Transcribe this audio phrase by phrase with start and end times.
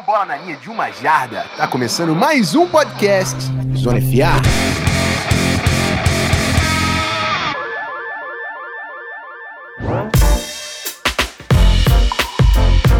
[0.00, 1.44] down, bola na linha de uma jarda.
[1.56, 3.36] Tá começando mais um podcast
[3.76, 4.40] Zona FA.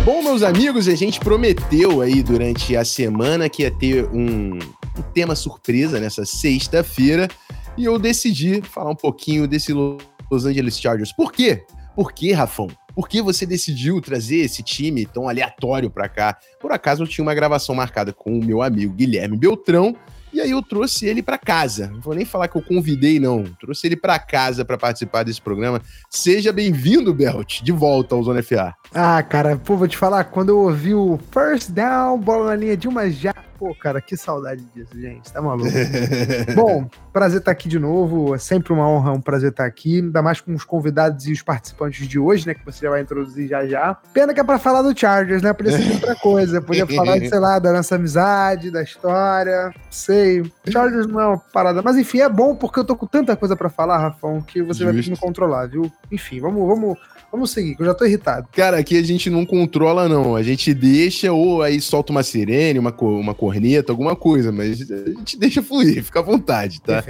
[0.05, 5.03] Bom, meus amigos, a gente prometeu aí durante a semana que ia ter um, um
[5.14, 7.29] tema surpresa nessa sexta-feira
[7.77, 11.12] e eu decidi falar um pouquinho desse Los Angeles Chargers.
[11.12, 11.64] Por quê?
[11.95, 12.69] Por quê, Rafão?
[13.01, 16.36] Por que você decidiu trazer esse time tão aleatório para cá?
[16.61, 19.96] Por acaso eu tinha uma gravação marcada com o meu amigo Guilherme Beltrão,
[20.31, 21.86] e aí eu trouxe ele para casa.
[21.86, 23.45] Não vou nem falar que eu convidei, não.
[23.59, 25.81] Trouxe ele para casa para participar desse programa.
[26.11, 28.75] Seja bem-vindo, Belt, de volta ao Zona FA.
[28.93, 32.77] Ah, cara, pô, vou te falar, quando eu ouvi o first down, bola na linha
[32.77, 35.31] de uma já Pô, cara, que saudade disso, gente.
[35.31, 35.69] Tá maluco.
[36.56, 38.34] Bom, prazer estar aqui de novo.
[38.34, 39.97] É sempre uma honra, um prazer estar aqui.
[39.97, 42.55] Ainda mais com os convidados e os participantes de hoje, né?
[42.55, 43.98] Que você já vai introduzir já já.
[44.15, 45.53] Pena que é pra falar do Chargers, né?
[45.53, 46.62] Podia ser outra coisa.
[46.62, 49.75] Podia falar, sei lá, da nossa amizade, da história.
[49.91, 50.51] Sei.
[50.67, 51.83] Chargers não é uma parada.
[51.83, 54.79] Mas enfim, é bom porque eu tô com tanta coisa para falar, Rafão, que você
[54.79, 54.84] Justo.
[54.87, 55.93] vai ter que me controlar, viu?
[56.11, 56.97] Enfim, vamos, vamos
[57.33, 58.48] Vamos seguir, que eu já tô irritado.
[58.53, 60.34] Cara, aqui a gente não controla, não.
[60.34, 65.11] A gente deixa, ou aí solta uma sirene, uma, uma corneta, alguma coisa, mas a
[65.11, 67.05] gente deixa fluir, fica à vontade, tá?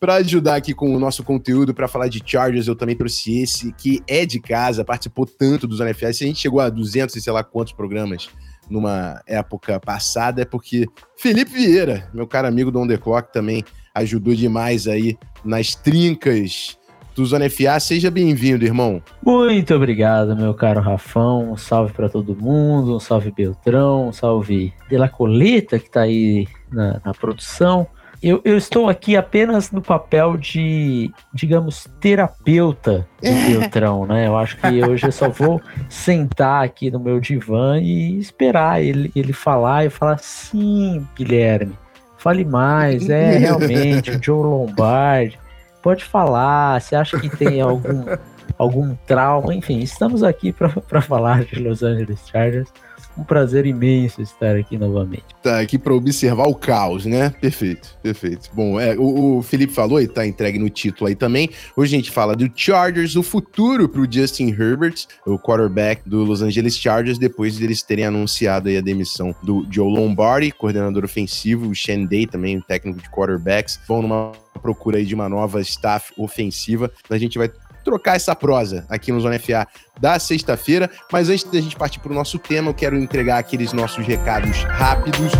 [0.00, 3.72] Para ajudar aqui com o nosso conteúdo, para falar de Chargers, eu também trouxe esse
[3.72, 6.22] que é de casa, participou tanto dos NFS.
[6.22, 8.28] A gente chegou a 200 e sei lá quantos programas
[8.70, 13.62] numa época passada, é porque Felipe Vieira, meu caro amigo do On The Clock, também
[13.94, 16.78] ajudou demais aí nas trincas
[17.14, 17.78] do Zona FA.
[17.80, 19.02] Seja bem-vindo, irmão.
[19.24, 21.52] Muito obrigado, meu caro Rafão.
[21.52, 26.02] Um salve para todo mundo, um salve Beltrão, um salve De La Coleta, que está
[26.02, 27.86] aí na, na produção.
[28.22, 34.28] Eu, eu, estou aqui apenas no papel de, digamos, terapeuta do Beltrão, né?
[34.28, 39.10] Eu acho que hoje eu só vou sentar aqui no meu divã e esperar ele,
[39.16, 41.76] ele falar e falar, sim, Guilherme,
[42.16, 45.36] fale mais, é realmente, o Joe Lombardi,
[45.82, 48.04] pode falar, você acha que tem algum,
[48.56, 52.72] algum trauma, enfim, estamos aqui para falar de Los Angeles Chargers
[53.16, 55.24] um prazer imenso estar aqui novamente.
[55.42, 57.30] Tá aqui para observar o caos, né?
[57.40, 58.50] Perfeito, perfeito.
[58.52, 61.50] Bom, é, o, o, Felipe falou e tá entregue no título aí também.
[61.76, 66.24] Hoje a gente fala do Chargers, o futuro para o Justin Herbert, o quarterback do
[66.24, 71.68] Los Angeles Chargers, depois deles terem anunciado aí a demissão do Joe Lombardi, coordenador ofensivo,
[71.68, 76.12] o Shane Day também, técnico de quarterbacks, vão numa procura aí de uma nova staff
[76.16, 76.90] ofensiva.
[77.10, 77.50] A gente vai
[77.82, 79.66] trocar essa prosa aqui no Zona FA
[80.00, 80.90] da sexta-feira.
[81.10, 84.62] Mas antes da gente partir para o nosso tema, eu quero entregar aqueles nossos recados
[84.64, 85.32] rápidos.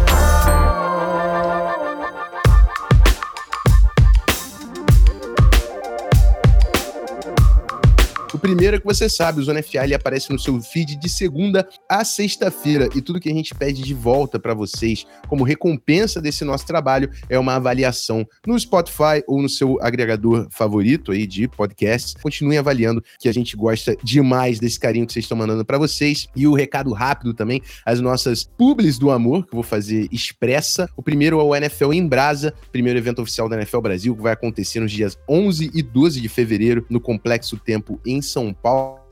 [8.43, 11.67] Primeiro é que você sabe, o Zona FA ele aparece no seu feed de segunda
[11.89, 16.45] a sexta-feira e tudo que a gente pede de volta para vocês como recompensa desse
[16.45, 22.15] nosso trabalho é uma avaliação no Spotify ou no seu agregador favorito aí de podcasts.
[22.21, 26.27] Continuem avaliando que a gente gosta demais desse carinho que vocês estão mandando para vocês
[26.35, 30.91] e o recado rápido também, as nossas publis do amor que eu vou fazer expressa.
[30.97, 34.33] O primeiro é o NFL em Brasa, primeiro evento oficial da NFL Brasil que vai
[34.33, 39.03] acontecer nos dias 11 e 12 de fevereiro no Complexo Tempo em são Paulo,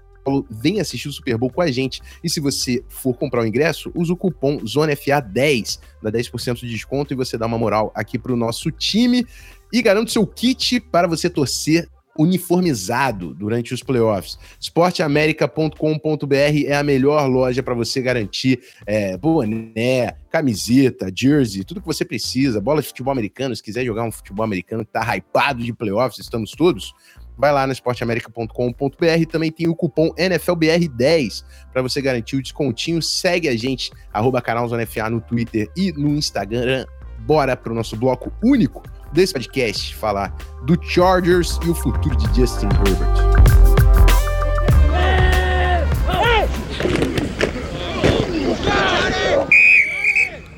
[0.51, 2.01] vem assistir o Super Bowl com a gente.
[2.23, 7.13] E se você for comprar o ingresso, usa o cupom ZONAFA10, dá 10% de desconto
[7.13, 9.27] e você dá uma moral aqui para o nosso time.
[9.73, 11.89] E garante seu kit para você torcer
[12.19, 14.39] uniformizado durante os playoffs.
[14.61, 16.35] Esporteamerica.com.br
[16.67, 22.61] é a melhor loja para você garantir é, boné, camiseta, jersey, tudo que você precisa,
[22.61, 26.19] bola de futebol americano, se quiser jogar um futebol americano que tá hypado de playoffs,
[26.19, 26.93] estamos todos,
[27.41, 29.27] vai lá no esporteamerica.com.br.
[29.31, 31.43] Também tem o cupom NFLBR10
[31.73, 33.01] para você garantir o descontinho.
[33.01, 36.85] Segue a gente, arroba canalzonefa no Twitter e no Instagram.
[37.21, 42.27] Bora para o nosso bloco único desse podcast falar do Chargers e o futuro de
[42.37, 43.31] Justin Herbert.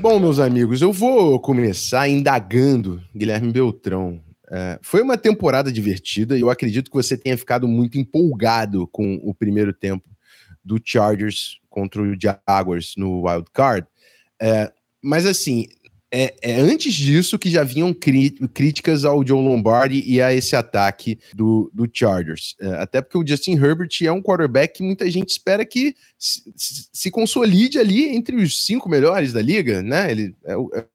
[0.00, 4.20] Bom, meus amigos, eu vou começar indagando Guilherme Beltrão.
[4.52, 9.14] É, foi uma temporada divertida e eu acredito que você tenha ficado muito empolgado com
[9.22, 10.04] o primeiro tempo
[10.62, 13.86] do Chargers contra o Jaguars no Wild Card.
[14.40, 14.70] É,
[15.02, 15.66] mas assim,
[16.14, 21.18] é, é, antes disso que já vinham críticas ao Joe Lombardi e a esse ataque
[21.32, 22.54] do, do Chargers.
[22.60, 26.42] É, até porque o Justin Herbert é um quarterback que muita gente espera que se,
[26.92, 30.10] se consolide ali entre os cinco melhores da liga, né?
[30.10, 30.86] Ele é, é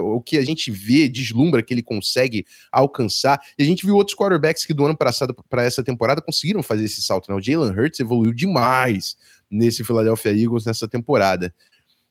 [0.00, 3.40] o que a gente vê, deslumbra que ele consegue alcançar.
[3.58, 6.84] E a gente viu outros quarterbacks que do ano passado para essa temporada conseguiram fazer
[6.84, 7.30] esse salto.
[7.30, 7.36] Né?
[7.36, 9.16] O Jalen Hurts evoluiu demais
[9.50, 11.54] nesse Philadelphia Eagles nessa temporada.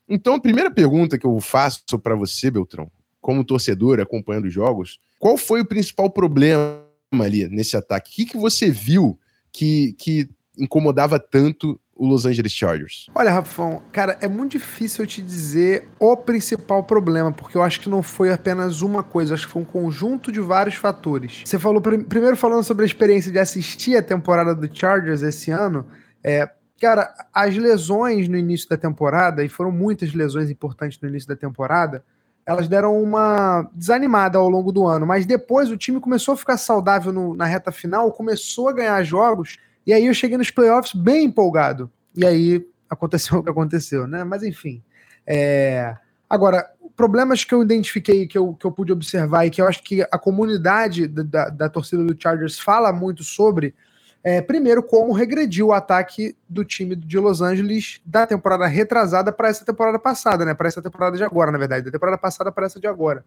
[0.08, 5.00] Então, a primeira pergunta que eu faço para você, Beltrão, como torcedor acompanhando os jogos,
[5.18, 6.84] qual foi o principal problema
[7.20, 8.12] ali nesse ataque?
[8.12, 9.20] O que, que você viu
[9.52, 13.08] que, que incomodava tanto o Los Angeles Chargers?
[13.16, 17.80] Olha, Rafão, cara, é muito difícil eu te dizer o principal problema, porque eu acho
[17.80, 21.44] que não foi apenas uma coisa, acho que foi um conjunto de vários fatores.
[21.46, 25.86] Você falou, primeiro falando sobre a experiência de assistir a temporada do Chargers esse ano,
[26.22, 26.50] é,
[26.82, 31.36] cara, as lesões no início da temporada, e foram muitas lesões importantes no início da
[31.36, 32.04] temporada,
[32.46, 36.58] elas deram uma desanimada ao longo do ano, mas depois o time começou a ficar
[36.58, 40.94] saudável no, na reta final, começou a ganhar jogos e aí eu cheguei nos playoffs
[40.94, 41.92] bem empolgado.
[42.16, 44.24] E aí aconteceu o que aconteceu, né?
[44.24, 44.82] Mas enfim.
[45.26, 45.96] É...
[46.30, 49.84] Agora, problemas que eu identifiquei, que eu, que eu pude observar e que eu acho
[49.84, 53.76] que a comunidade da, da, da torcida do Chargers fala muito sobre,
[54.24, 59.50] é, primeiro, como regrediu o ataque do time de Los Angeles da temporada retrasada para
[59.50, 60.56] essa temporada passada, né?
[60.56, 63.24] Para essa temporada de agora, na verdade, da temporada passada para essa de agora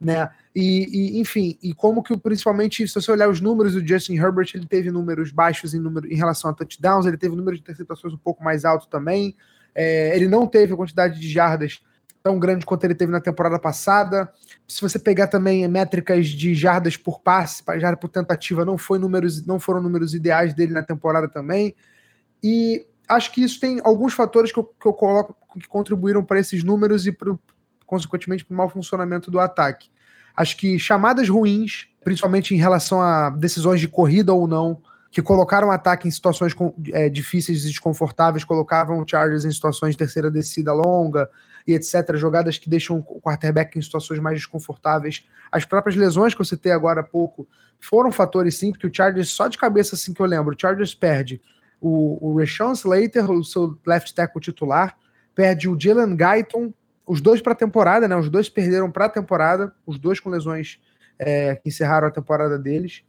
[0.00, 0.30] né?
[0.54, 4.50] E, e, enfim, e como que principalmente se você olhar os números do Justin Herbert,
[4.54, 8.12] ele teve números baixos em, número, em relação a touchdowns, ele teve número de interceptações
[8.14, 9.36] um pouco mais alto também.
[9.74, 11.80] É, ele não teve a quantidade de jardas
[12.22, 14.30] tão grande quanto ele teve na temporada passada.
[14.66, 19.44] Se você pegar também métricas de jardas por passe, jarda por tentativa, não foi números,
[19.46, 21.74] não foram números ideais dele na temporada também.
[22.42, 26.38] E acho que isso tem alguns fatores que eu, que eu coloco que contribuíram para
[26.38, 27.38] esses números e pro,
[27.88, 29.88] consequentemente, para o mau funcionamento do ataque.
[30.36, 34.80] Acho que chamadas ruins, principalmente em relação a decisões de corrida ou não,
[35.10, 36.54] que colocaram o ataque em situações
[36.92, 41.28] é, difíceis e desconfortáveis, colocavam o Chargers em situações de terceira descida longa
[41.66, 42.14] e etc.
[42.14, 45.26] Jogadas que deixam o quarterback em situações mais desconfortáveis.
[45.50, 47.48] As próprias lesões que eu citei agora há pouco
[47.80, 50.94] foram fatores sim, porque o Chargers, só de cabeça assim que eu lembro, o Chargers
[50.94, 51.40] perde
[51.80, 54.96] o, o Rashawn Slater, o seu left tackle titular,
[55.34, 56.72] perde o Jalen Guyton,
[57.08, 58.14] os dois para a temporada, né?
[58.14, 60.78] Os dois perderam para a temporada, os dois com lesões
[61.18, 63.02] é, que encerraram a temporada deles.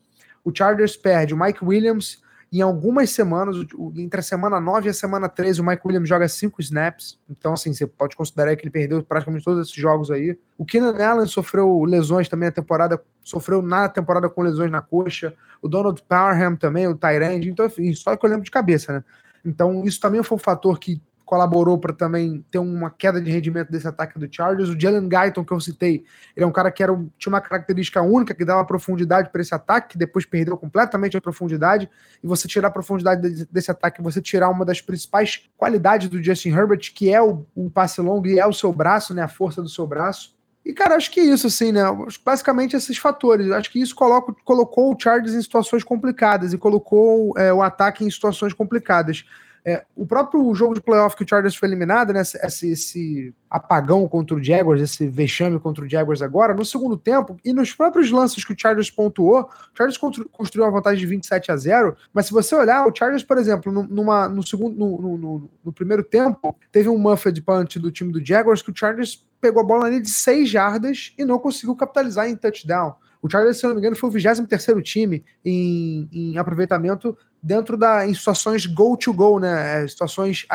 [0.44, 3.58] O Chargers perde o Mike Williams em algumas semanas,
[3.96, 7.20] entre a semana 9 e a semana 13, o Mike Williams joga cinco snaps.
[7.30, 10.36] Então, assim, você pode considerar que ele perdeu praticamente todos esses jogos aí.
[10.58, 15.32] O Keenan Allen sofreu lesões também a temporada, sofreu na temporada com lesões na coxa.
[15.62, 17.50] O Donald Parham também, o Tyrande.
[17.50, 19.04] Então, enfim, só que eu lembro de cabeça, né?
[19.46, 21.00] Então, isso também foi um fator que
[21.30, 24.68] colaborou para também ter uma queda de rendimento desse ataque do Chargers.
[24.68, 26.04] O Jalen Guyton, que eu citei,
[26.36, 29.54] ele é um cara que era, tinha uma característica única, que dava profundidade para esse
[29.54, 31.88] ataque, que depois perdeu completamente a profundidade.
[32.24, 36.50] E você tirar a profundidade desse ataque, você tirar uma das principais qualidades do Justin
[36.50, 39.62] Herbert, que é o, o passe longo e é o seu braço, né, a força
[39.62, 40.36] do seu braço.
[40.66, 41.84] E, cara, acho que isso, assim, né?
[42.26, 43.52] Basicamente esses fatores.
[43.52, 48.04] Acho que isso coloca, colocou o Chargers em situações complicadas e colocou é, o ataque
[48.04, 49.26] em situações complicadas.
[49.66, 54.08] É, o próprio jogo de playoff que o Chargers foi eliminado, né, esse, esse, apagão
[54.08, 58.12] contra o Jaguars, esse vexame contra o Jaguars agora, no segundo tempo, e nos próprios
[58.12, 59.98] lances que o Chargers pontuou, o Chargers
[60.32, 63.72] construiu uma vantagem de 27 a 0, mas se você olhar, o Chargers, por exemplo,
[63.72, 68.24] numa, no, segundo, no, no, no primeiro tempo, teve um muffed punt do time do
[68.24, 72.30] Jaguars que o Chargers pegou a bola ali de 6 jardas e não conseguiu capitalizar
[72.30, 72.96] em touchdown.
[73.22, 78.08] O Chargers, se não me engano, foi o 23 time em, em aproveitamento dentro da
[78.08, 79.84] em situações go to go, né?
[79.84, 80.46] É, situações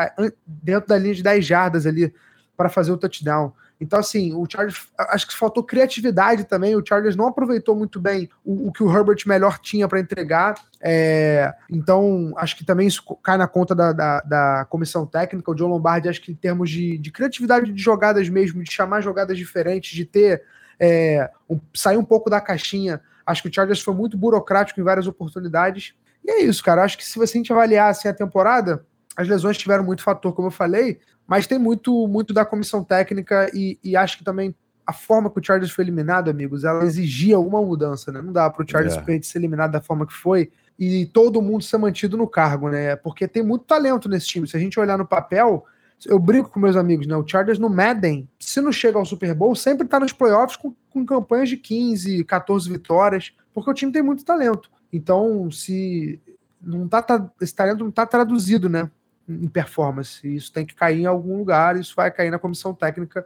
[0.45, 2.13] dentro da linha de 10 jardas ali
[2.55, 3.53] para fazer o touchdown.
[3.79, 6.75] Então, assim, o Chargers acho que faltou criatividade também.
[6.75, 10.55] O Chargers não aproveitou muito bem o, o que o Herbert melhor tinha para entregar.
[10.81, 15.51] É, então, acho que também isso cai na conta da, da, da, comissão técnica.
[15.51, 19.01] O John Lombardi, acho que em termos de, de criatividade de jogadas mesmo, de chamar
[19.01, 20.43] jogadas diferentes, de ter
[20.79, 23.01] é, um, sair um pouco da caixinha.
[23.25, 25.93] Acho que o Chargers foi muito burocrático em várias oportunidades.
[26.25, 26.83] E é isso, cara.
[26.83, 30.33] Acho que se você a gente avaliar assim, a temporada, as lesões tiveram muito fator,
[30.33, 34.55] como eu falei, mas tem muito, muito da comissão técnica e, e acho que também
[34.85, 38.21] a forma que o Chargers foi eliminado, amigos, ela exigia alguma mudança, né?
[38.21, 39.13] Não dá para o Chargers yeah.
[39.13, 39.21] É.
[39.21, 42.95] ser eliminado da forma que foi e todo mundo ser mantido no cargo, né?
[42.95, 44.47] Porque tem muito talento nesse time.
[44.47, 45.65] Se a gente olhar no papel,
[46.05, 47.15] eu brinco com meus amigos, né?
[47.15, 50.75] O Chargers no Madden, se não chega ao Super Bowl, sempre tá nos playoffs com,
[50.89, 54.69] com campanhas de 15, 14 vitórias, porque o time tem muito talento.
[54.95, 56.21] Então, se
[56.61, 58.89] não tá, tá esse talento não está traduzido, né?
[59.27, 60.25] Em performance.
[60.25, 63.25] Isso tem que cair em algum lugar, isso vai cair na comissão técnica.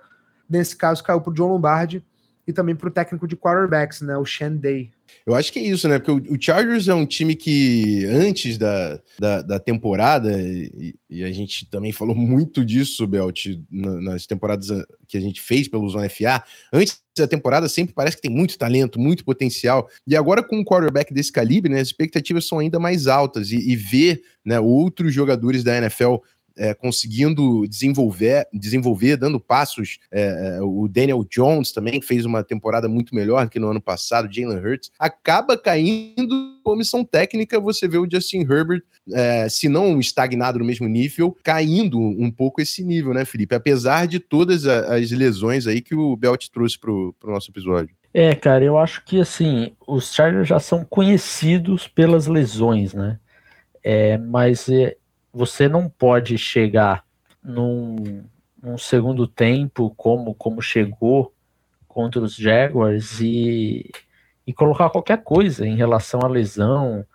[0.50, 2.04] Nesse caso, caiu para o John Lombardi
[2.48, 4.18] e também para o técnico de quarterbacks, né?
[4.18, 4.90] O Shen Day.
[5.28, 6.00] Eu acho que é isso, né?
[6.00, 11.32] Porque o, Chargers é um time que antes da, da, da temporada, e, e, a
[11.32, 14.70] gente também falou muito disso, Belt, nas temporadas
[15.08, 18.58] que a gente fez pelo Zona FA, antes da temporada sempre parece que tem muito
[18.58, 19.90] talento, muito potencial.
[20.08, 23.52] E agora com um quarterback desse calibre, né, as expectativas são ainda mais altas.
[23.52, 26.16] E, e ver né, outros jogadores da NFL
[26.58, 30.00] é, conseguindo desenvolver, desenvolver, dando passos.
[30.12, 34.32] É, é o Daniel Jones também fez uma temporada muito melhor que no ano passado,
[34.32, 40.60] Jalen Hurts, acaba caindo comissão técnica, você vê o Justin Herbert, é, se não estagnado
[40.60, 43.56] no mesmo nível, caindo um pouco esse nível, né, Felipe?
[43.56, 47.96] Apesar de todas as lesões aí que o Belt trouxe para o nosso episódio.
[48.14, 53.20] É, cara, eu acho que assim, os Chargers já são conhecidos pelas lesões, né?
[53.84, 54.96] É, mas é,
[55.40, 57.06] você não pode chegar
[57.42, 58.26] num,
[58.62, 61.34] num, segundo tempo como, como chegou
[61.88, 63.90] contra os Jaguars e,
[64.46, 67.06] e colocar qualquer coisa em relação à lesão,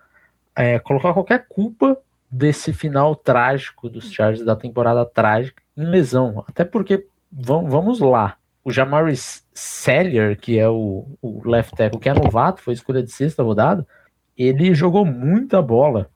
[0.57, 1.99] é, colocar qualquer culpa
[2.31, 6.43] desse final trágico dos Chargers da temporada trágica em lesão.
[6.49, 12.09] Até porque, vamos, vamos lá, o Jamaris Sellier, que é o, o left tackle, que
[12.09, 13.87] é novato, foi escolha de sexta rodada,
[14.35, 16.09] ele jogou muita bola.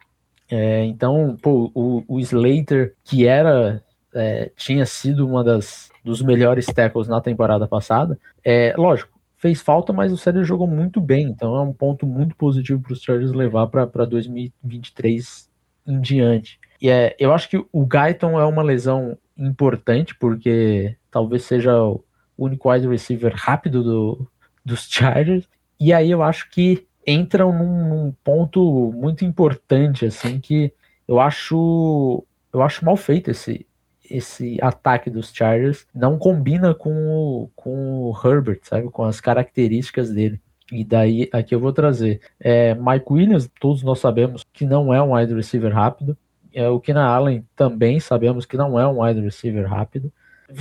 [0.51, 3.83] É, então, pô, o, o Slater, que era
[4.15, 9.93] é, tinha sido uma das dos melhores tackles na temporada passada, é lógico, fez falta,
[9.93, 11.29] mas o Sellier jogou muito bem.
[11.29, 15.49] Então é um ponto muito positivo para os Chargers levar para 2023
[15.87, 16.59] em diante.
[16.81, 22.03] E é, eu acho que o Guyton é uma lesão importante, porque talvez seja o
[22.37, 24.29] único wide receiver rápido do,
[24.65, 25.49] dos Chargers.
[25.79, 30.73] E aí eu acho que entram num, num, ponto muito importante, assim, que
[31.07, 33.67] eu acho eu acho mal feito esse,
[34.11, 35.87] esse ataque dos Chargers.
[35.95, 38.89] Não combina com o, com o Herbert, sabe?
[38.91, 40.41] Com as características dele.
[40.71, 42.21] E daí, aqui eu vou trazer.
[42.39, 46.17] É, Mike Williams, todos nós sabemos que não é um wide receiver rápido.
[46.53, 50.13] É, o Keenan Allen também sabemos que não é um wide receiver rápido.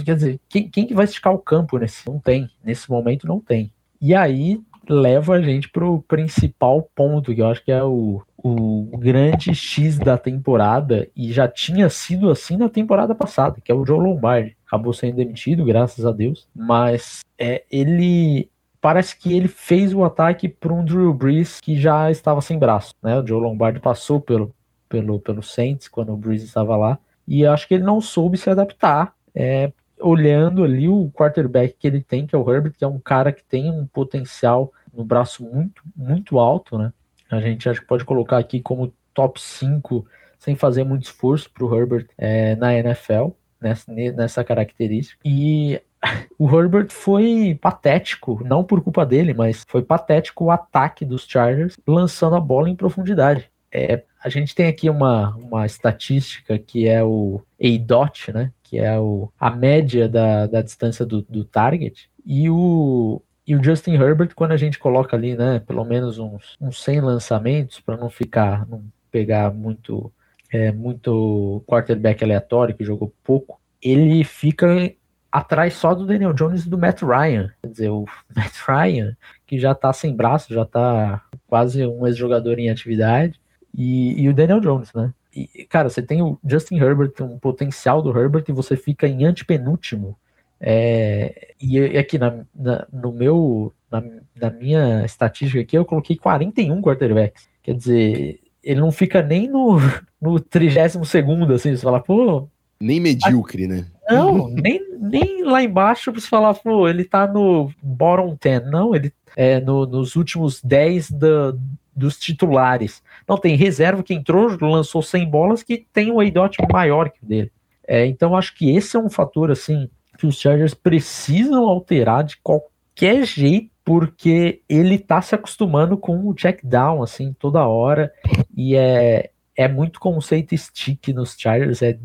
[0.04, 2.08] Quer dizer, quem, quem que vai esticar o campo nesse?
[2.08, 2.50] Não tem.
[2.63, 3.72] Nesse momento não tem.
[4.00, 8.98] E aí leva a gente pro principal ponto, que eu acho que é o, o
[8.98, 13.86] grande X da temporada, e já tinha sido assim na temporada passada, que é o
[13.86, 14.56] Joe Lombardi.
[14.65, 18.50] Acabou sendo demitido, graças a Deus, mas é, ele
[18.82, 22.94] parece que ele fez o ataque para um Drew Brees que já estava sem braço,
[23.01, 23.20] né?
[23.20, 24.53] O Joe Lombardi passou pelo,
[24.88, 28.50] pelo, pelo Saints quando o Brees estava lá, e acho que ele não soube se
[28.50, 32.88] adaptar é, olhando ali o quarterback que ele tem, que é o Herbert, que é
[32.88, 36.92] um cara que tem um potencial no braço muito, muito alto, né?
[37.30, 40.06] A gente acho que pode colocar aqui como top 5
[40.39, 45.20] sem fazer muito esforço para o Herbert é, na NFL, nessa, nessa característica.
[45.25, 45.82] E
[46.38, 51.77] o Herbert foi patético, não por culpa dele, mas foi patético o ataque dos Chargers
[51.86, 53.50] lançando a bola em profundidade.
[53.72, 58.51] É, a gente tem aqui uma, uma estatística que é o A-Dot, né?
[58.70, 62.10] Que é o, a média da, da distância do, do target.
[62.26, 66.58] E o, e o Justin Herbert, quando a gente coloca ali, né, pelo menos uns,
[66.60, 70.12] uns 100 lançamentos, para não ficar, não pegar muito,
[70.52, 74.92] é, muito quarterback aleatório, que jogou pouco, ele fica
[75.32, 77.50] atrás só do Daniel Jones e do Matt Ryan.
[77.62, 78.06] Quer dizer, o
[78.36, 83.40] Matt Ryan, que já tá sem braço, já tá quase um ex-jogador em atividade,
[83.74, 85.14] e, e o Daniel Jones, né?
[85.38, 89.24] E, cara, você tem o Justin Herbert, um potencial do Herbert, e você fica em
[89.24, 90.17] antepenúltimo.
[90.60, 94.03] É, e aqui na, na, no meu, na,
[94.36, 97.48] na, minha estatística aqui, eu coloquei 41 quarterbacks.
[97.62, 99.77] Quer dizer, ele não fica nem no,
[100.20, 102.48] no 32 segundo, assim, você fala, pô.
[102.82, 103.67] Nem medíocre, a...
[103.67, 103.86] né?
[104.10, 108.72] Não, nem, nem lá embaixo pra você falar, pô, ele tá no bottom 10.
[108.72, 111.53] Não, ele é no, nos últimos 10 da,
[111.98, 113.01] dos titulares.
[113.27, 117.25] Não, tem reserva que entrou, lançou 100 bolas, que tem um ADOT maior que o
[117.27, 117.51] dele.
[117.88, 122.38] É, então, acho que esse é um fator, assim, que os Chargers precisam alterar de
[122.38, 128.13] qualquer jeito, porque ele tá se acostumando com o check down, assim, toda hora,
[128.56, 131.98] e é, é muito conceito stick nos Chargers, é,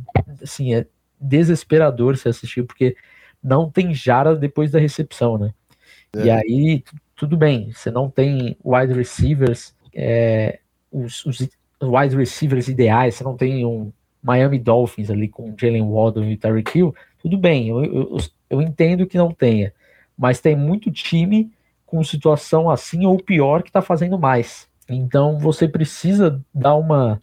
[0.42, 0.87] assim, é
[1.20, 2.96] desesperador se assistir, porque
[3.42, 5.52] não tem jara depois da recepção, né?
[6.16, 6.25] É.
[6.25, 6.84] E aí,
[7.14, 11.38] tudo bem, você não tem wide receivers é, os, os,
[11.82, 16.78] wide receivers ideais, você não tem um Miami Dolphins ali com Jalen Waddle e Tyreek
[16.78, 18.16] Hill, tudo bem, eu, eu,
[18.49, 19.72] eu entendo que não tenha,
[20.16, 21.50] mas tem muito time
[21.84, 24.68] com situação assim ou pior que está fazendo mais.
[24.88, 27.20] Então você precisa dar uma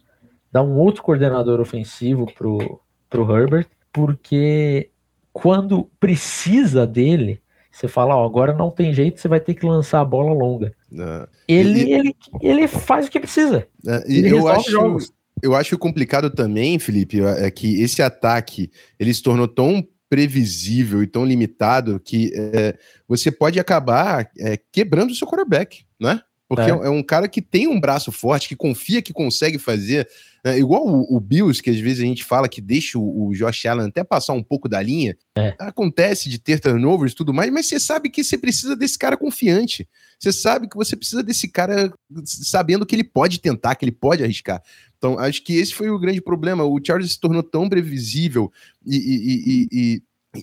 [0.52, 4.90] dar um outro coordenador ofensivo pro, pro Herbert, porque
[5.32, 7.40] quando precisa dele,
[7.80, 10.74] você fala, ó, agora não tem jeito, você vai ter que lançar a bola longa.
[10.92, 11.28] É.
[11.48, 13.66] Ele, e, ele, ele faz o que precisa.
[13.86, 15.12] É, e eu acho, jogos.
[15.42, 21.06] eu acho complicado também, Felipe, é que esse ataque ele se tornou tão previsível e
[21.06, 22.76] tão limitado que é,
[23.08, 26.20] você pode acabar é, quebrando o seu quarterback, né?
[26.50, 26.74] Porque é.
[26.74, 30.08] é um cara que tem um braço forte, que confia que consegue fazer.
[30.42, 33.32] É, igual o, o, Bills, que às vezes a gente fala que deixa o, o
[33.32, 35.16] Josh Allen até passar um pouco da linha.
[35.38, 35.54] É.
[35.60, 39.16] Acontece de ter turnovers e tudo mais, mas você sabe que você precisa desse cara
[39.16, 39.88] confiante.
[40.18, 41.92] Você sabe que você precisa desse cara
[42.24, 44.60] sabendo que ele pode tentar, que ele pode arriscar.
[44.98, 46.64] Então, acho que esse foi o grande problema.
[46.64, 48.50] O Charles se tornou tão previsível
[48.84, 50.02] e, e, e,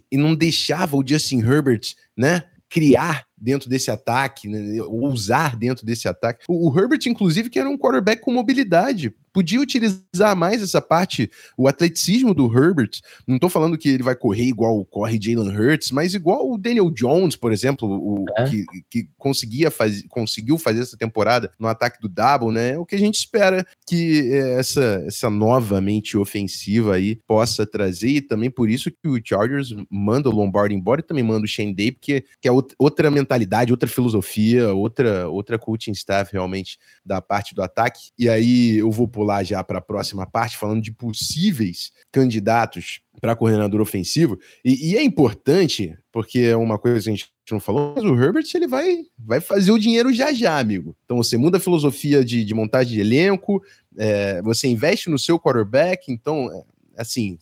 [0.10, 2.44] e não deixava o Justin Herbert, né?
[2.70, 6.46] criar dentro desse ataque, né, ousar dentro desse ataque.
[6.48, 11.30] O, o, Herbert, inclusive, que era um quarterback com mobilidade, podia utilizar mais essa parte,
[11.56, 12.90] o atleticismo do Herbert.
[13.28, 16.90] Não estou falando que ele vai correr igual corre Jalen Hurts, mas igual o Daniel
[16.90, 18.50] Jones, por exemplo, o, é.
[18.50, 22.72] que, que conseguia faz, conseguiu fazer essa temporada no ataque do Double, né?
[22.72, 28.10] É o que a gente espera que essa, essa nova mente ofensiva aí possa trazer,
[28.10, 31.48] e também por isso que o Chargers manda o Lombardi embora e também manda o
[31.48, 37.22] Shane Day, porque que é outra mentalidade, outra filosofia, outra, outra coaching staff realmente da
[37.22, 38.10] parte do ataque.
[38.18, 43.36] E aí eu vou pular já para a próxima parte, falando de possíveis candidatos para
[43.36, 44.40] coordenador ofensivo.
[44.64, 48.16] E, e, é importante, porque é uma coisa que a gente não falou, mas o
[48.16, 50.96] Herbert ele vai, vai fazer o dinheiro já já, amigo.
[51.06, 53.64] Então você muda a filosofia de, de montagem de elenco,
[53.98, 56.64] é, você investe no seu quarterback, então, é,
[56.98, 57.38] assim,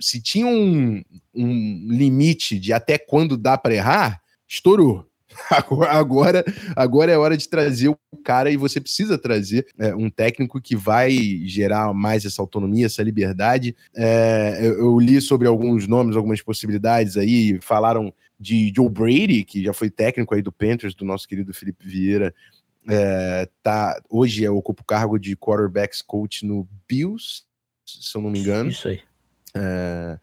[0.00, 1.02] se tinha um,
[1.34, 5.09] um limite de até quando dá para errar, estourou.
[5.88, 6.44] Agora,
[6.76, 10.76] agora é hora de trazer o cara e você precisa trazer é, um técnico que
[10.76, 11.10] vai
[11.44, 13.76] gerar mais essa autonomia, essa liberdade.
[13.94, 19.62] É, eu, eu, li sobre alguns nomes, algumas possibilidades aí, falaram de Joe Brady, que
[19.62, 22.34] já foi técnico aí do Panthers, do nosso querido Felipe Vieira.
[22.88, 27.42] É, tá, hoje é, ocupa o cargo de quarterbacks coach no Bills,
[27.84, 28.70] se eu não me engano.
[28.70, 29.00] Isso aí.
[29.54, 30.18] É,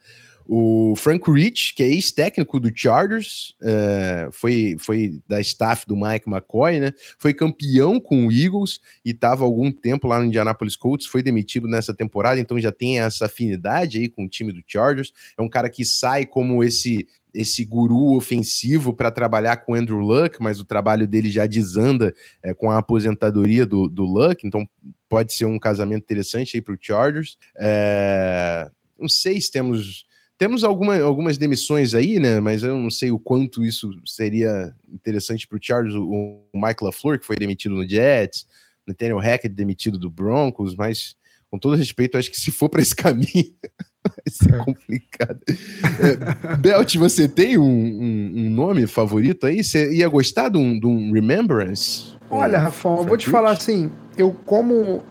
[0.49, 6.29] o Frank Rich, que é ex-técnico do Chargers, uh, foi, foi da staff do Mike
[6.29, 6.93] McCoy, né?
[7.19, 11.67] Foi campeão com o Eagles e estava algum tempo lá no Indianapolis Colts, foi demitido
[11.67, 15.11] nessa temporada, então já tem essa afinidade aí com o time do Chargers.
[15.37, 20.41] É um cara que sai como esse esse guru ofensivo para trabalhar com Andrew Luck,
[20.41, 24.67] mas o trabalho dele já desanda é, com a aposentadoria do, do Luck, então
[25.07, 27.37] pode ser um casamento interessante aí para o Chargers.
[27.55, 30.06] É, não sei se temos
[30.37, 32.39] temos alguma, algumas demissões aí, né?
[32.39, 35.95] Mas eu não sei o quanto isso seria interessante para o Charles.
[35.95, 38.47] O, Michael LaFleur, que foi demitido no Jets,
[38.85, 41.15] Nathaniel Hackett demitido do Broncos, mas
[41.49, 43.25] com todo respeito, acho que se for para esse caminho,
[44.03, 44.57] vai ser é.
[44.57, 45.39] complicado.
[45.47, 49.63] É, Belt, você tem um, um, um, nome favorito aí?
[49.63, 52.15] Você ia gostar de um, de um Remembrance?
[52.29, 55.03] Olha, Rafão, eu vou te falar assim, eu como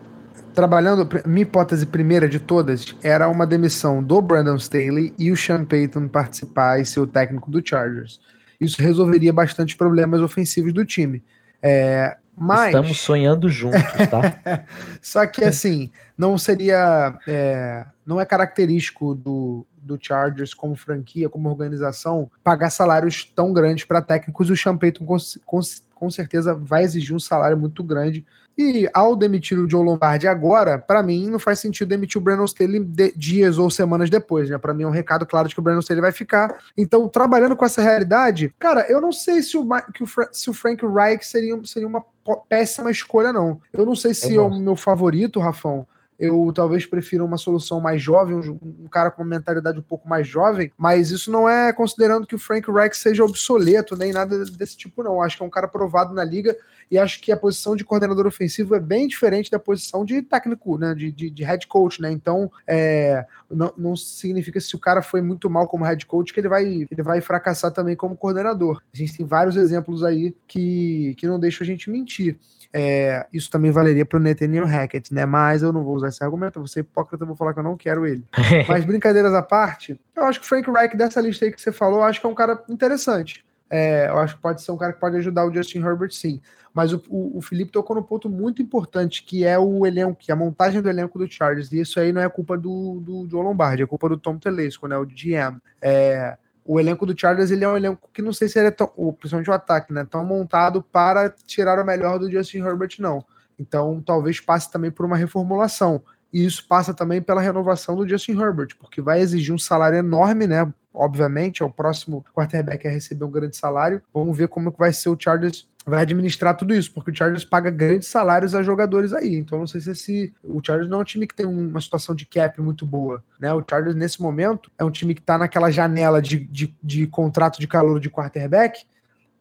[0.56, 5.66] trabalhando, minha hipótese primeira de todas era uma demissão do Brandon Staley e o Sean
[5.66, 8.18] Payton participar e ser o técnico do Chargers.
[8.58, 11.22] Isso resolveria bastante problemas ofensivos do time.
[11.62, 12.68] É, mas...
[12.68, 14.64] Estamos sonhando juntos, tá?
[15.02, 17.18] Só que assim, não seria.
[17.28, 23.84] É, não é característico do, do Chargers como franquia, como organização, pagar salários tão grandes
[23.84, 24.48] para técnicos.
[24.48, 25.60] O Sean Payton com, com,
[25.94, 28.24] com certeza vai exigir um salário muito grande
[28.56, 32.44] e ao demitir o Joe Lombardi agora, para mim não faz sentido demitir o Brandon
[32.44, 34.56] Staley de, dias ou semanas depois, né?
[34.56, 36.58] Para mim é um recado claro de que o Brandon Staley vai ficar.
[36.76, 40.84] Então, trabalhando com essa realidade, cara, eu não sei se o, o, se o Frank
[40.86, 42.04] Reich seria, seria uma
[42.48, 43.60] péssima escolha, não.
[43.72, 45.86] Eu não sei se é o meu favorito, Rafão,
[46.18, 50.08] eu talvez prefira uma solução mais jovem, um, um, cara com uma mentalidade um pouco
[50.08, 54.44] mais jovem, mas isso não é considerando que o Frank Reich seja obsoleto, nem nada
[54.44, 55.20] desse tipo, não.
[55.20, 56.56] Acho que é um cara provado na liga
[56.90, 60.78] e acho que a posição de coordenador ofensivo é bem diferente da posição de técnico,
[60.78, 60.94] né?
[60.94, 62.10] De, de, de head coach, né?
[62.10, 66.40] Então, é, não, não significa se o cara foi muito mal como head coach que
[66.40, 68.80] ele vai, ele vai fracassar também como coordenador.
[68.94, 72.38] A gente tem vários exemplos aí que, que não deixam a gente mentir.
[72.72, 75.24] É, isso também valeria para o Nathaniel Hackett, né?
[75.24, 77.64] Mas eu não vou usar esse argumento, eu vou ser hipócrita, vou falar que eu
[77.64, 78.24] não quero ele.
[78.68, 81.72] Mas brincadeiras à parte, eu acho que o Frank Reich, dessa lista aí que você
[81.72, 83.44] falou, eu acho que é um cara interessante.
[83.68, 86.40] É, eu acho que pode ser um cara que pode ajudar o Justin Herbert, sim.
[86.72, 90.30] Mas o, o, o Felipe tocou num ponto muito importante, que é o elenco, que
[90.30, 91.72] é a montagem do elenco do Chargers.
[91.72, 94.86] E isso aí não é culpa do, do Joe Lombardi, é culpa do Tom Telesco,
[94.86, 94.96] né?
[94.96, 95.58] O GM.
[95.80, 98.70] É, o elenco do Chargers ele é um elenco que não sei se ele é
[98.70, 103.24] tão, principalmente o ataque, né, tão montado para tirar o melhor do Justin Herbert, não.
[103.58, 106.02] Então, talvez passe também por uma reformulação.
[106.32, 110.46] E isso passa também pela renovação do Justin Herbert, porque vai exigir um salário enorme,
[110.46, 110.70] né?
[110.96, 114.02] Obviamente, é o próximo quarterback a receber um grande salário.
[114.12, 117.44] Vamos ver como que vai ser o Chargers vai administrar tudo isso, porque o Chargers
[117.44, 119.36] paga grandes salários a jogadores aí.
[119.36, 122.12] Então não sei se esse, o Chargers não é um time que tem uma situação
[122.12, 123.54] de cap muito boa, né?
[123.54, 127.60] O Chargers nesse momento é um time que está naquela janela de, de, de contrato
[127.60, 128.84] de calor de quarterback,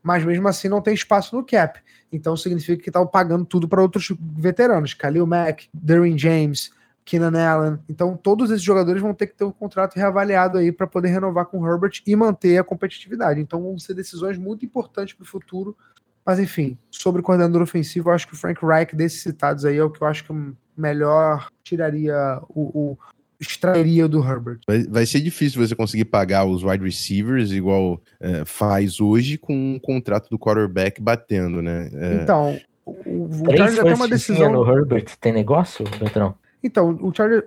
[0.03, 1.79] mas mesmo assim não tem espaço no cap.
[2.11, 6.71] Então significa que estava pagando tudo para outros veteranos, Khalil Mack, Derwin James,
[7.05, 7.79] Keenan Allen.
[7.87, 11.45] Então todos esses jogadores vão ter que ter um contrato reavaliado aí para poder renovar
[11.45, 13.39] com o Herbert e manter a competitividade.
[13.39, 15.77] Então vão ser decisões muito importantes para o futuro.
[16.25, 19.77] Mas enfim, sobre o coordenador ofensivo, eu acho que o Frank Reich desses citados aí
[19.77, 20.33] é o que eu acho que
[20.75, 22.97] melhor tiraria o, o
[23.39, 24.59] extrairia do Herbert.
[24.67, 29.53] Vai, vai, ser difícil você conseguir pagar os wide receivers igual é, faz hoje com
[29.53, 31.89] um contrato do quarterback batendo, né?
[31.93, 32.23] É...
[32.23, 34.51] Então, o, o Chargers tem uma decisão.
[34.51, 36.35] no Herbert tem negócio, Beltrão?
[36.65, 37.43] Então, o Chargers,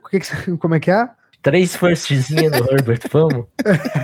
[0.59, 1.09] como é que é?
[1.43, 3.47] Três firstzinha no Herbert, vamos?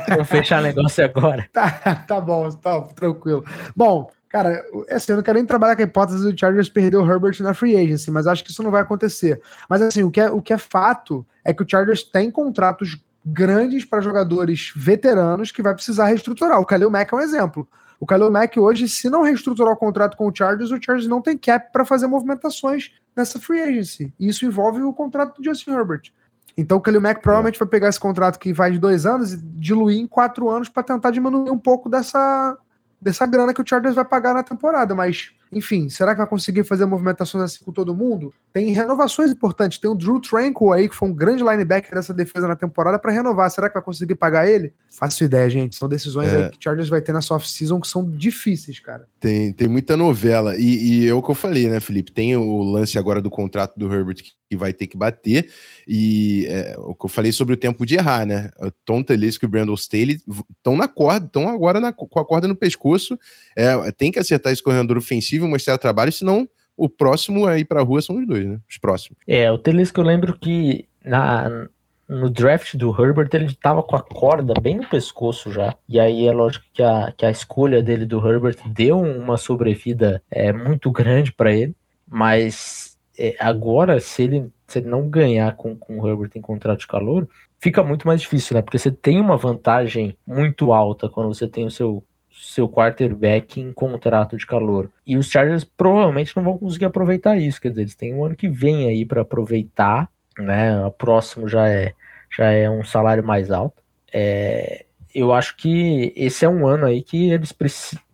[0.09, 1.49] vamos fechar negócio agora.
[1.53, 1.71] Tá,
[2.07, 3.45] tá bom, tá tranquilo.
[3.75, 7.09] Bom, Cara, assim, eu não quero nem trabalhar com a hipótese do Chargers perder o
[7.09, 9.41] Herbert na free agency, mas acho que isso não vai acontecer.
[9.71, 13.01] Mas assim, o que é, o que é fato é que o Chargers tem contratos
[13.25, 16.59] grandes para jogadores veteranos que vai precisar reestruturar.
[16.59, 17.69] O Khalil Mack é um exemplo.
[18.05, 21.23] O Khalil Mack hoje, se não reestruturar o contrato com o Chargers, o Chargers não
[21.23, 24.13] tem cap para fazer movimentações nessa free agency.
[24.21, 26.13] E isso envolve o contrato do Justin Herbert.
[26.55, 29.39] Então o Khalil Mack provavelmente vai pegar esse contrato que vai de dois anos e
[29.39, 32.59] diluir em quatro anos para tentar diminuir um pouco dessa,
[33.01, 36.65] dessa grana que o Chargers vai pagar na temporada, mas enfim, será que vai conseguir
[36.65, 38.33] fazer movimentações assim com todo mundo?
[38.53, 39.79] Tem renovações importantes.
[39.79, 43.13] Tem o Drew Tranquil aí, que foi um grande linebacker dessa defesa na temporada, para
[43.13, 43.51] renovar.
[43.51, 44.73] Será que vai conseguir pagar ele?
[44.91, 45.77] Faço ideia, gente.
[45.77, 46.37] São decisões é.
[46.37, 49.07] aí que o Chargers vai ter na soft season que são difíceis, cara.
[49.21, 50.57] Tem, tem muita novela.
[50.57, 52.13] E, e é o que eu falei, né, Felipe?
[52.13, 55.51] Tem o lance agora do contrato do Herbert que vai ter que bater.
[55.87, 58.51] E é, o que eu falei sobre o tempo de errar, né?
[58.61, 60.21] O Tom Telesco e o Brandon Staley
[60.57, 63.19] estão na corda, estão agora na, com a corda no pescoço.
[63.57, 67.81] É, tem que acertar esse corredor ofensivo mostrar trabalho, senão o próximo a ir para
[67.81, 68.59] a rua são os dois, né?
[68.69, 69.19] Os próximos.
[69.27, 71.69] É, o Telesco eu lembro que na,
[72.09, 75.75] no draft do Herbert ele estava com a corda bem no pescoço já.
[75.89, 80.23] E aí é lógico que a, que a escolha dele do Herbert deu uma sobrevida
[80.31, 81.75] é, muito grande para ele.
[82.07, 86.81] Mas é, agora, se ele, se ele não ganhar com, com o Herbert em contrato
[86.81, 87.29] de calor,
[87.61, 88.63] fica muito mais difícil, né?
[88.63, 92.05] Porque você tem uma vantagem muito alta quando você tem o seu
[92.37, 94.91] seu quarterback em contrato de calor.
[95.07, 98.35] E os Chargers provavelmente não vão conseguir aproveitar isso, quer dizer, eles têm um ano
[98.35, 100.85] que vem aí para aproveitar, né?
[100.85, 101.95] O próximo já é
[102.37, 103.81] já é um salário mais alto.
[104.13, 107.55] É, eu acho que esse é um ano aí que eles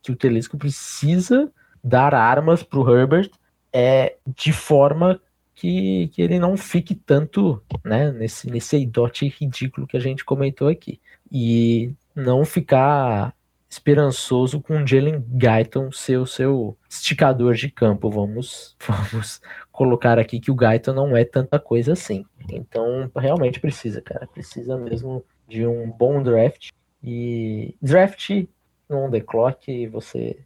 [0.02, 1.50] que o Telesco precisa
[1.82, 3.30] dar armas para o Herbert
[3.72, 5.20] é, de forma
[5.54, 10.68] que, que ele não fique tanto né, nesse, nesse eidote ridículo que a gente comentou
[10.68, 11.00] aqui.
[11.30, 13.34] E não ficar
[13.68, 18.10] esperançoso com o Jalen Guyton ser o seu esticador de campo.
[18.10, 22.24] Vamos, vamos colocar aqui que o Guyton não é tanta coisa assim.
[22.50, 24.26] Então, realmente precisa, cara.
[24.26, 26.70] Precisa mesmo de um bom draft.
[27.02, 28.46] E draft
[28.88, 30.38] on the clock, você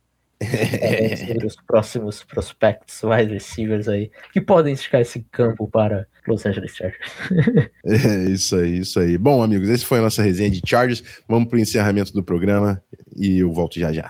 [1.26, 6.74] sobre os próximos prospectos wide receivers aí que podem esticar esse campo para Los Angeles
[6.74, 7.10] Chargers.
[7.84, 9.18] é isso aí, isso aí.
[9.18, 11.02] Bom, amigos, esse foi a nossa resenha de Chargers.
[11.28, 12.82] Vamos para o encerramento do programa
[13.16, 14.08] e eu volto já já.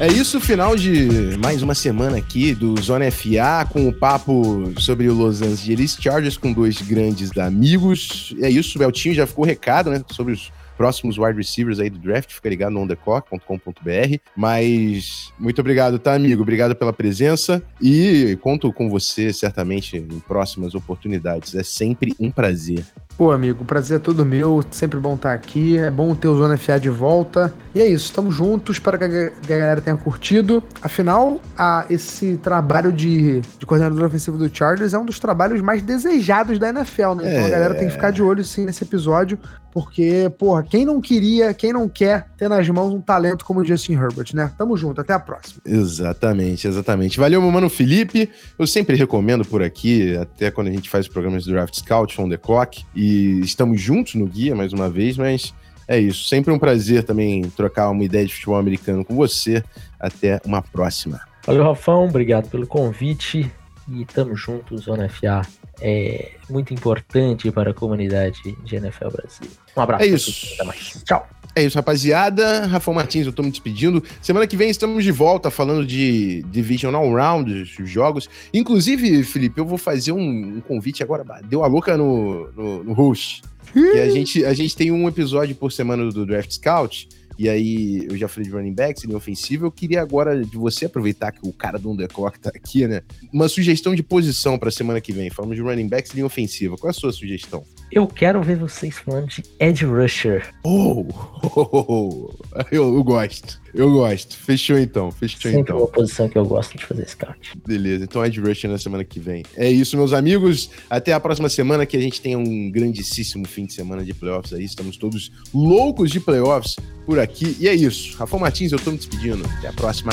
[0.00, 5.08] É isso, final de mais uma semana aqui do Zona FA, com o papo sobre
[5.08, 8.32] o Los Angeles Chargers com dois grandes amigos.
[8.40, 11.98] É isso, o Beltinho já ficou recado, né, sobre os próximos wide receivers aí do
[11.98, 14.18] draft, fica ligado no ontheclock.com.br.
[14.36, 16.42] Mas muito obrigado, tá, amigo?
[16.42, 21.56] Obrigado pela presença e conto com você certamente em próximas oportunidades.
[21.56, 22.84] É sempre um prazer.
[23.18, 24.62] Pô, amigo, o prazer é todo meu.
[24.70, 25.76] Sempre bom estar aqui.
[25.76, 27.52] É bom ter o Zona FA de volta.
[27.78, 28.74] E é isso, estamos juntos.
[28.74, 30.60] Espero que a galera tenha curtido.
[30.82, 35.80] Afinal, a, esse trabalho de, de coordenador ofensivo do Chargers é um dos trabalhos mais
[35.80, 37.32] desejados da NFL, né?
[37.32, 39.38] Então a galera tem que ficar de olho sim nesse episódio.
[39.72, 43.64] Porque, porra, quem não queria, quem não quer ter nas mãos um talento como o
[43.64, 44.50] Justin Herbert, né?
[44.58, 45.60] Tamo junto, até a próxima.
[45.64, 47.20] Exatamente, exatamente.
[47.20, 48.28] Valeu, meu mano Felipe.
[48.58, 52.28] Eu sempre recomendo por aqui, até quando a gente faz programas do Draft Scout on
[52.28, 52.84] the Clock.
[52.92, 55.54] E estamos juntos no guia mais uma vez, mas
[55.88, 56.28] é isso.
[56.28, 59.64] Sempre um prazer também trocar uma ideia de futebol americano com você.
[59.98, 61.20] Até uma próxima.
[61.44, 62.04] Valeu, Rafão.
[62.04, 63.50] Obrigado pelo convite.
[63.90, 65.42] E tamo junto, Zona FA
[65.80, 69.48] é muito importante para a comunidade de NFL Brasil.
[69.76, 70.04] Um abraço.
[70.04, 70.54] É isso.
[70.54, 71.02] Até mais.
[71.04, 71.28] Tchau.
[71.54, 72.66] É isso, rapaziada.
[72.66, 74.02] Rafael Martins, eu tô me despedindo.
[74.22, 78.28] Semana que vem estamos de volta falando de Divisional Round, jogos.
[78.54, 81.24] Inclusive, Felipe, eu vou fazer um, um convite agora.
[81.44, 83.42] Deu a louca no, no, no host.
[83.72, 87.08] que a gente, a gente tem um episódio por semana do Draft Scout
[87.38, 89.64] E aí, eu já falei de running backs, linha ofensiva.
[89.64, 93.02] Eu queria agora de você aproveitar que o cara do Underclock tá aqui, né?
[93.32, 95.30] Uma sugestão de posição pra semana que vem.
[95.30, 96.76] Falamos de running backs e linha ofensiva.
[96.76, 97.62] Qual é a sua sugestão?
[97.90, 100.52] Eu quero ver vocês falando de Edge Rusher.
[100.62, 101.06] Oh,
[101.42, 102.30] oh, oh, oh.
[102.70, 103.60] Eu, eu, gosto.
[103.72, 104.36] Eu gosto.
[104.36, 105.10] Fechou então.
[105.10, 105.78] Fechou Sempre então.
[105.78, 107.52] uma posição que eu gosto de fazer scout.
[107.66, 108.04] Beleza.
[108.04, 109.42] Então Edge Rusher na semana que vem.
[109.56, 110.70] É isso, meus amigos.
[110.90, 114.52] Até a próxima semana que a gente tenha um grandíssimo fim de semana de playoffs
[114.52, 114.64] aí.
[114.64, 117.27] Estamos todos loucos de playoffs por aqui.
[117.60, 118.16] E é isso.
[118.16, 119.44] Rafael Martins, eu tô me despedindo.
[119.58, 120.12] Até a próxima.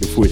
[0.00, 0.30] Eu fui.